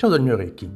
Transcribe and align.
Ciao 0.00 0.08
dal 0.08 0.22
mio 0.22 0.34
Reiki. 0.34 0.66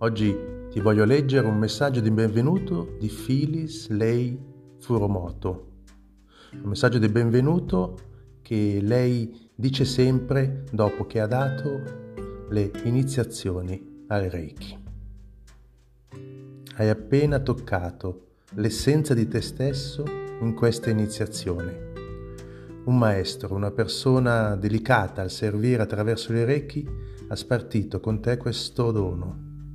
Oggi 0.00 0.36
ti 0.68 0.80
voglio 0.80 1.06
leggere 1.06 1.46
un 1.46 1.56
messaggio 1.56 2.00
di 2.00 2.10
benvenuto 2.10 2.96
di 3.00 3.08
Phyllis 3.08 3.88
Lei 3.88 4.38
Furumoto. 4.78 5.84
Un 6.52 6.68
messaggio 6.68 6.98
di 6.98 7.08
benvenuto 7.08 7.98
che 8.42 8.80
lei 8.82 9.48
dice 9.54 9.86
sempre 9.86 10.64
dopo 10.70 11.06
che 11.06 11.18
ha 11.18 11.26
dato 11.26 11.80
le 12.50 12.70
iniziazioni 12.84 14.04
al 14.08 14.24
Reiki. 14.24 14.78
Hai 16.76 16.90
appena 16.90 17.38
toccato 17.38 18.32
l'essenza 18.56 19.14
di 19.14 19.26
te 19.28 19.40
stesso 19.40 20.04
in 20.42 20.52
questa 20.52 20.90
iniziazione. 20.90 21.87
Un 22.88 22.96
maestro, 22.96 23.54
una 23.54 23.70
persona 23.70 24.56
delicata 24.56 25.20
al 25.20 25.30
servire 25.30 25.82
attraverso 25.82 26.32
il 26.32 26.46
Reiki, 26.46 26.88
ha 27.28 27.36
spartito 27.36 28.00
con 28.00 28.22
te 28.22 28.38
questo 28.38 28.90
dono. 28.92 29.66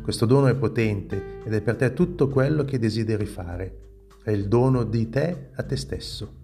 Questo 0.00 0.24
dono 0.24 0.46
è 0.46 0.54
potente 0.54 1.42
ed 1.44 1.52
è 1.52 1.60
per 1.60 1.76
te 1.76 1.92
tutto 1.92 2.28
quello 2.28 2.64
che 2.64 2.78
desideri 2.78 3.26
fare. 3.26 3.80
È 4.24 4.30
il 4.30 4.48
dono 4.48 4.84
di 4.84 5.10
te 5.10 5.50
a 5.54 5.62
te 5.62 5.76
stesso. 5.76 6.36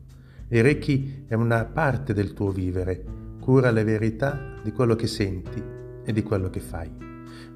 Il 0.48 0.62
Reiki 0.62 1.24
è 1.26 1.32
una 1.32 1.64
parte 1.64 2.12
del 2.12 2.34
tuo 2.34 2.50
vivere, 2.50 3.02
cura 3.40 3.70
le 3.70 3.82
verità 3.82 4.56
di 4.62 4.72
quello 4.72 4.94
che 4.94 5.06
senti 5.06 5.62
e 6.04 6.12
di 6.12 6.22
quello 6.22 6.50
che 6.50 6.60
fai. 6.60 6.94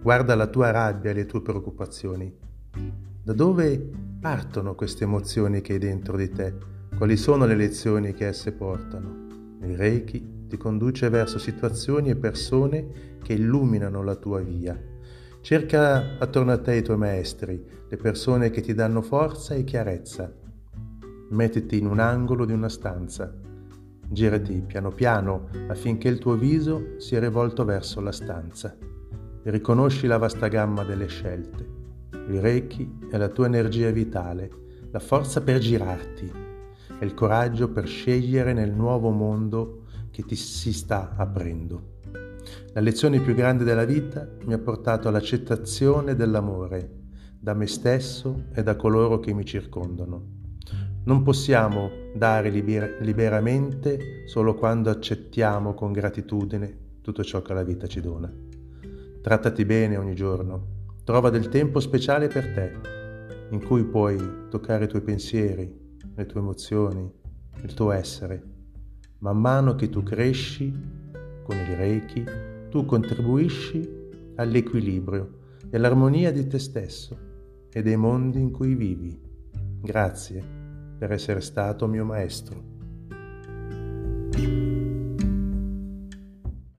Guarda 0.00 0.34
la 0.34 0.46
tua 0.46 0.70
rabbia 0.70 1.10
e 1.10 1.14
le 1.14 1.26
tue 1.26 1.42
preoccupazioni. 1.42 2.34
Da 3.22 3.32
dove 3.34 3.90
partono 4.18 4.74
queste 4.74 5.04
emozioni 5.04 5.60
che 5.60 5.74
hai 5.74 5.78
dentro 5.78 6.16
di 6.16 6.30
te? 6.30 6.80
Quali 7.02 7.16
sono 7.16 7.46
le 7.46 7.56
lezioni 7.56 8.14
che 8.14 8.28
esse 8.28 8.52
portano? 8.52 9.56
Il 9.62 9.76
Reiki 9.76 10.46
ti 10.46 10.56
conduce 10.56 11.08
verso 11.08 11.40
situazioni 11.40 12.10
e 12.10 12.14
persone 12.14 13.16
che 13.20 13.32
illuminano 13.32 14.04
la 14.04 14.14
tua 14.14 14.38
via. 14.38 14.80
Cerca 15.40 16.16
attorno 16.20 16.52
a 16.52 16.58
te 16.58 16.76
i 16.76 16.82
tuoi 16.82 16.98
maestri, 16.98 17.60
le 17.88 17.96
persone 17.96 18.50
che 18.50 18.60
ti 18.60 18.72
danno 18.72 19.02
forza 19.02 19.54
e 19.54 19.64
chiarezza. 19.64 20.32
Mettiti 21.30 21.76
in 21.76 21.86
un 21.86 21.98
angolo 21.98 22.44
di 22.44 22.52
una 22.52 22.68
stanza. 22.68 23.36
Girati 24.06 24.62
piano 24.64 24.90
piano 24.90 25.48
affinché 25.66 26.06
il 26.06 26.18
tuo 26.18 26.36
viso 26.36 27.00
sia 27.00 27.18
rivolto 27.18 27.64
verso 27.64 28.00
la 28.00 28.12
stanza. 28.12 28.76
Riconosci 29.42 30.06
la 30.06 30.18
vasta 30.18 30.46
gamma 30.46 30.84
delle 30.84 31.08
scelte. 31.08 31.66
Il 32.28 32.40
Reiki 32.40 32.98
è 33.10 33.16
la 33.16 33.26
tua 33.26 33.46
energia 33.46 33.90
vitale, 33.90 34.50
la 34.92 35.00
forza 35.00 35.40
per 35.40 35.58
girarti, 35.58 36.50
è 37.02 37.04
il 37.04 37.14
coraggio 37.14 37.68
per 37.68 37.88
scegliere 37.88 38.52
nel 38.52 38.70
nuovo 38.70 39.10
mondo 39.10 39.86
che 40.12 40.22
ti 40.22 40.36
si 40.36 40.72
sta 40.72 41.14
aprendo. 41.16 41.96
La 42.74 42.80
lezione 42.80 43.18
più 43.18 43.34
grande 43.34 43.64
della 43.64 43.84
vita 43.84 44.28
mi 44.44 44.52
ha 44.52 44.58
portato 44.58 45.08
all'accettazione 45.08 46.14
dell'amore 46.14 47.00
da 47.40 47.54
me 47.54 47.66
stesso 47.66 48.44
e 48.54 48.62
da 48.62 48.76
coloro 48.76 49.18
che 49.18 49.34
mi 49.34 49.44
circondano. 49.44 50.26
Non 51.02 51.24
possiamo 51.24 51.90
dare 52.14 52.50
liber- 52.50 53.00
liberamente 53.00 54.28
solo 54.28 54.54
quando 54.54 54.88
accettiamo 54.88 55.74
con 55.74 55.90
gratitudine 55.90 57.00
tutto 57.00 57.24
ciò 57.24 57.42
che 57.42 57.52
la 57.52 57.64
vita 57.64 57.88
ci 57.88 58.00
dona. 58.00 58.32
Trattati 59.20 59.64
bene 59.64 59.96
ogni 59.96 60.14
giorno, 60.14 60.66
trova 61.02 61.30
del 61.30 61.48
tempo 61.48 61.80
speciale 61.80 62.28
per 62.28 62.52
te, 62.52 62.72
in 63.50 63.64
cui 63.64 63.82
puoi 63.82 64.48
toccare 64.48 64.84
i 64.84 64.88
tuoi 64.88 65.02
pensieri, 65.02 65.81
le 66.14 66.26
tue 66.26 66.40
emozioni, 66.40 67.10
il 67.62 67.74
tuo 67.74 67.92
essere 67.92 68.52
Man 69.22 69.38
mano 69.38 69.76
che 69.76 69.88
tu 69.88 70.02
cresci 70.02 70.72
con 71.44 71.56
il 71.56 71.76
Reiki, 71.76 72.24
tu 72.70 72.84
contribuisci 72.84 73.88
all'equilibrio 74.34 75.38
e 75.70 75.76
all'armonia 75.76 76.32
di 76.32 76.44
te 76.48 76.58
stesso 76.58 77.16
e 77.70 77.82
dei 77.82 77.96
mondi 77.96 78.40
in 78.40 78.50
cui 78.50 78.74
vivi. 78.74 79.16
Grazie 79.80 80.44
per 80.98 81.12
essere 81.12 81.40
stato 81.40 81.86
mio 81.86 82.04
maestro. 82.04 82.71